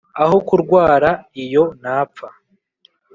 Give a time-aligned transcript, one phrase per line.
[0.23, 1.09] aho kurwara
[1.43, 2.27] iyo napfa